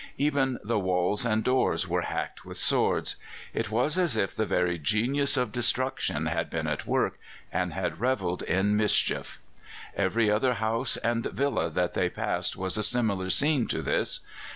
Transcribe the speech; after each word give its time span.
Even 0.17 0.57
the 0.63 0.79
walls 0.79 1.23
and 1.27 1.43
doors 1.43 1.87
were 1.87 2.01
hacked 2.01 2.43
with 2.43 2.57
swords. 2.57 3.17
It 3.53 3.69
was 3.69 3.99
as 3.99 4.17
if 4.17 4.33
the 4.35 4.47
very 4.47 4.79
genius 4.79 5.37
of 5.37 5.51
destruction 5.51 6.25
had 6.25 6.49
been 6.49 6.65
at 6.65 6.87
work 6.87 7.19
and 7.51 7.71
had 7.71 7.99
revelled 7.99 8.41
in 8.41 8.75
mischief. 8.75 9.39
Every 9.95 10.27
other 10.31 10.55
house 10.55 10.97
and 10.97 11.25
villa 11.27 11.69
that 11.69 11.93
they 11.93 12.09
passed 12.09 12.55
was 12.57 12.77
a 12.79 12.83
similar 12.83 13.29
scene 13.29 13.67
to 13.67 13.83
this. 13.83 14.21